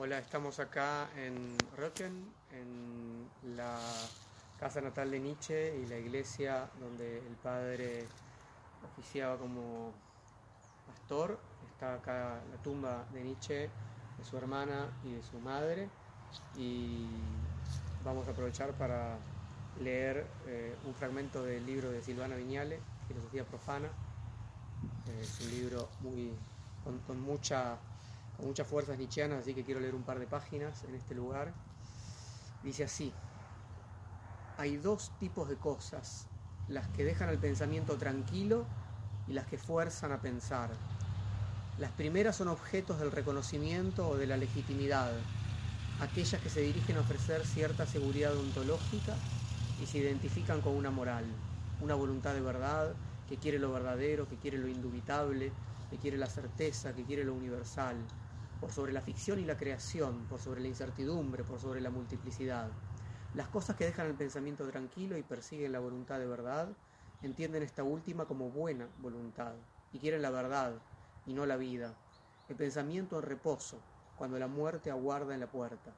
[0.00, 3.76] Hola, estamos acá en Röcken, en la
[4.56, 8.06] casa natal de Nietzsche y la iglesia donde el padre
[8.96, 9.92] oficiaba como
[10.86, 11.40] pastor.
[11.72, 13.70] Está acá la tumba de Nietzsche,
[14.18, 15.90] de su hermana y de su madre.
[16.56, 17.08] Y
[18.04, 19.18] vamos a aprovechar para
[19.80, 22.78] leer eh, un fragmento del libro de Silvana Viñale,
[23.08, 23.88] Filosofía Profana.
[25.08, 26.30] Eh, es un libro muy,
[27.04, 27.78] con, mucha,
[28.38, 31.52] con muchas fuerzas nietzscheanas, así que quiero leer un par de páginas en este lugar.
[32.62, 33.12] Dice así,
[34.56, 36.26] hay dos tipos de cosas,
[36.68, 38.64] las que dejan al pensamiento tranquilo
[39.26, 40.70] y las que fuerzan a pensar.
[41.80, 45.12] Las primeras son objetos del reconocimiento o de la legitimidad,
[46.00, 49.16] aquellas que se dirigen a ofrecer cierta seguridad ontológica
[49.82, 51.24] y se identifican con una moral,
[51.80, 52.94] una voluntad de verdad
[53.28, 55.52] que quiere lo verdadero, que quiere lo indubitable,
[55.90, 57.96] que quiere la certeza, que quiere lo universal,
[58.60, 62.70] por sobre la ficción y la creación, por sobre la incertidumbre, por sobre la multiplicidad.
[63.34, 66.68] Las cosas que dejan el pensamiento tranquilo y persiguen la voluntad de verdad,
[67.22, 69.54] entienden esta última como buena voluntad
[69.92, 70.72] y quieren la verdad
[71.26, 71.94] y no la vida,
[72.48, 73.78] el pensamiento en reposo,
[74.16, 75.92] cuando la muerte aguarda en la puerta.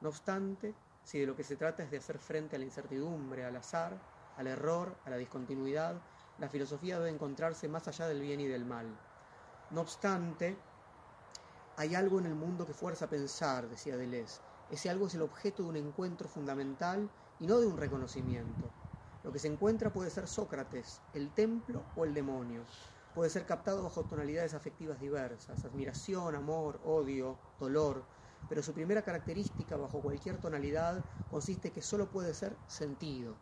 [0.00, 3.44] No obstante, si de lo que se trata es de hacer frente a la incertidumbre,
[3.44, 3.92] al azar,
[4.36, 5.94] al error, a la discontinuidad,
[6.38, 8.86] la filosofía debe encontrarse más allá del bien y del mal.
[9.70, 10.56] No obstante,
[11.76, 14.40] hay algo en el mundo que fuerza a pensar, decía Deleuze.
[14.70, 18.70] Ese algo es el objeto de un encuentro fundamental y no de un reconocimiento.
[19.24, 22.62] Lo que se encuentra puede ser Sócrates, el templo o el demonio.
[23.14, 28.04] Puede ser captado bajo tonalidades afectivas diversas, admiración, amor, odio, dolor,
[28.48, 33.34] pero su primera característica bajo cualquier tonalidad consiste que solo puede ser sentido.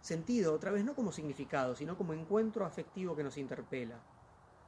[0.00, 4.00] Sentido, otra vez, no como significado, sino como encuentro afectivo que nos interpela.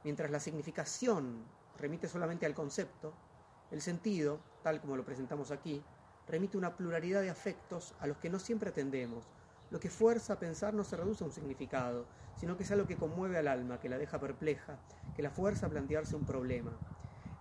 [0.03, 1.43] Mientras la significación
[1.85, 3.13] remite solamente al concepto,
[3.69, 5.83] el sentido, tal como lo presentamos aquí,
[6.27, 9.27] remite una pluralidad de afectos a los que no siempre atendemos.
[9.69, 12.87] Lo que fuerza a pensar no se reduce a un significado, sino que es algo
[12.87, 14.79] que conmueve al alma, que la deja perpleja,
[15.15, 16.71] que la fuerza a plantearse un problema.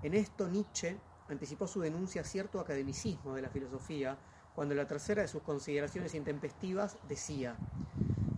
[0.03, 0.99] En esto Nietzsche
[1.29, 4.19] anticipó su denuncia a cierto academicismo de la filosofía,
[4.55, 7.57] cuando la tercera de sus consideraciones intempestivas decía,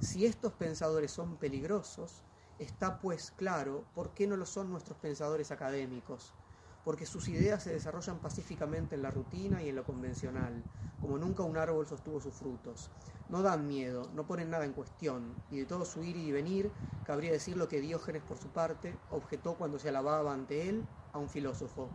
[0.00, 2.22] si estos pensadores son peligrosos,
[2.58, 6.34] está pues claro por qué no lo son nuestros pensadores académicos,
[6.82, 10.64] porque sus ideas se desarrollan pacíficamente en la rutina y en lo convencional,
[10.98, 12.90] como nunca un árbol sostuvo sus frutos.
[13.28, 16.72] No dan miedo, no ponen nada en cuestión, y de todo su ir y venir
[17.02, 21.18] cabría decir lo que Diógenes por su parte objetó cuando se alababa ante él a
[21.18, 21.92] un filósofo.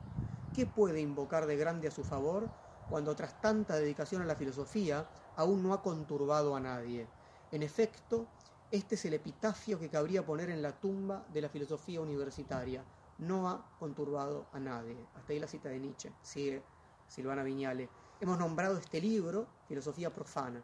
[0.51, 2.51] ¿Qué puede invocar de grande a su favor
[2.87, 7.07] cuando tras tanta dedicación a la filosofía aún no ha conturbado a nadie?
[7.51, 8.27] En efecto,
[8.71, 12.83] este es el epitafio que cabría poner en la tumba de la filosofía universitaria.
[13.17, 14.95] No ha conturbado a nadie.
[15.13, 16.13] Hasta ahí la cita de Nietzsche.
[16.21, 16.63] Sigue
[17.05, 17.89] Silvana Viñale.
[18.21, 20.63] Hemos nombrado este libro Filosofía Profana.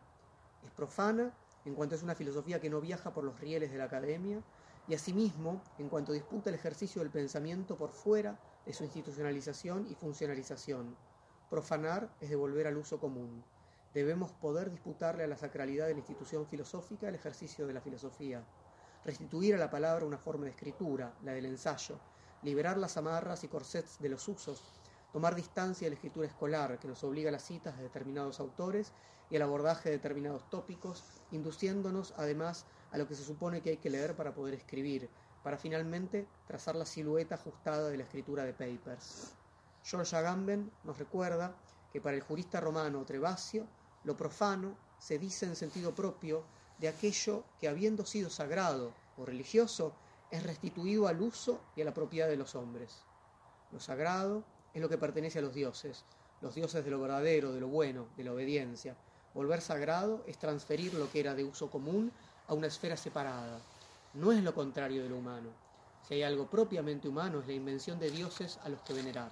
[0.64, 1.34] Es profana
[1.66, 4.42] en cuanto es una filosofía que no viaja por los rieles de la academia
[4.88, 9.96] y asimismo en cuanto disputa el ejercicio del pensamiento por fuera de su institucionalización y
[9.96, 10.96] funcionalización.
[11.50, 13.44] Profanar es devolver al uso común.
[13.98, 18.46] Debemos poder disputarle a la sacralidad de la institución filosófica el ejercicio de la filosofía.
[19.04, 21.98] Restituir a la palabra una forma de escritura, la del ensayo.
[22.44, 24.62] Liberar las amarras y corsets de los usos.
[25.12, 28.94] Tomar distancia de la escritura escolar, que nos obliga a las citas de determinados autores
[29.32, 33.78] y al abordaje de determinados tópicos, induciéndonos además a lo que se supone que hay
[33.78, 35.10] que leer para poder escribir,
[35.42, 39.34] para finalmente trazar la silueta ajustada de la escritura de Papers.
[39.82, 41.56] George Agamben nos recuerda
[41.92, 43.66] que para el jurista romano Trebasio,
[44.04, 46.44] lo profano se dice en sentido propio
[46.78, 49.94] de aquello que habiendo sido sagrado o religioso,
[50.30, 53.04] es restituido al uso y a la propiedad de los hombres.
[53.72, 54.44] Lo sagrado
[54.74, 56.04] es lo que pertenece a los dioses,
[56.42, 58.96] los dioses de lo verdadero, de lo bueno, de la obediencia.
[59.34, 62.12] Volver sagrado es transferir lo que era de uso común
[62.48, 63.60] a una esfera separada,
[64.14, 65.50] no es lo contrario de lo humano.
[66.08, 69.32] Si hay algo propiamente humano es la invención de dioses a los que venerar.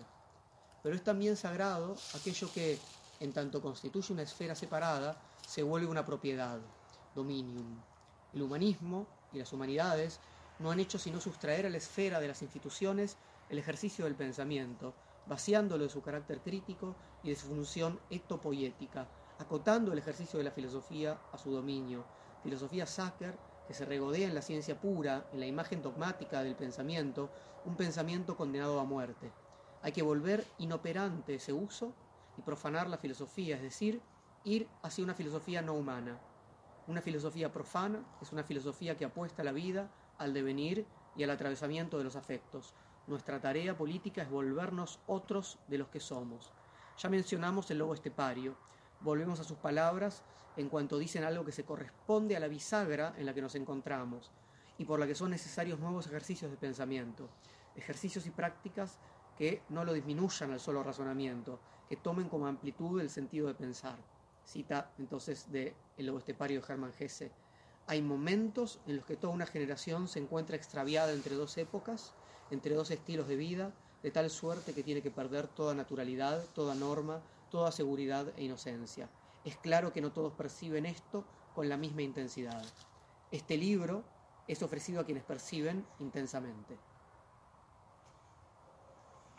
[0.83, 2.77] Pero es también sagrado aquello que,
[3.19, 5.17] en tanto constituye una esfera separada,
[5.47, 6.59] se vuelve una propiedad,
[7.13, 7.79] dominium.
[8.33, 10.19] El humanismo y las humanidades
[10.59, 13.17] no han hecho sino sustraer a la esfera de las instituciones
[13.49, 14.93] el ejercicio del pensamiento,
[15.27, 19.07] vaciándolo de su carácter crítico y de su función etopoética,
[19.39, 22.05] acotando el ejercicio de la filosofía a su dominio,
[22.43, 23.37] filosofía Sacker
[23.67, 27.29] que se regodea en la ciencia pura, en la imagen dogmática del pensamiento,
[27.65, 29.31] un pensamiento condenado a muerte.
[29.81, 31.93] Hay que volver inoperante ese uso
[32.37, 34.01] y profanar la filosofía, es decir,
[34.43, 36.19] ir hacia una filosofía no humana.
[36.87, 40.85] Una filosofía profana es una filosofía que apuesta a la vida, al devenir
[41.15, 42.73] y al atravesamiento de los afectos.
[43.07, 46.51] Nuestra tarea política es volvernos otros de los que somos.
[46.97, 48.55] Ya mencionamos el lobo estepario.
[49.01, 50.23] Volvemos a sus palabras
[50.57, 54.31] en cuanto dicen algo que se corresponde a la bisagra en la que nos encontramos
[54.77, 57.29] y por la que son necesarios nuevos ejercicios de pensamiento,
[57.75, 58.97] ejercicios y prácticas
[59.37, 61.59] que no lo disminuyan al solo razonamiento,
[61.89, 63.97] que tomen como amplitud el sentido de pensar.
[64.45, 67.31] Cita entonces de El lobo estepario de Hermann Hesse.
[67.87, 72.13] Hay momentos en los que toda una generación se encuentra extraviada entre dos épocas,
[72.51, 76.75] entre dos estilos de vida, de tal suerte que tiene que perder toda naturalidad, toda
[76.75, 79.09] norma, toda seguridad e inocencia.
[79.43, 82.63] Es claro que no todos perciben esto con la misma intensidad.
[83.31, 84.03] Este libro
[84.47, 86.77] es ofrecido a quienes perciben intensamente.